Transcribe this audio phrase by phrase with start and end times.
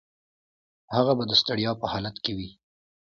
[0.95, 2.49] هغه به د ستړیا په حالت کې وي.